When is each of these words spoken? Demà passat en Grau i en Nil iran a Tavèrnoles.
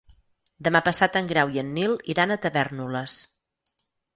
Demà 0.67 0.81
passat 0.87 1.17
en 1.21 1.29
Grau 1.33 1.53
i 1.57 1.61
en 1.63 1.69
Nil 1.75 1.93
iran 2.15 2.33
a 2.33 2.39
Tavèrnoles. 2.47 3.21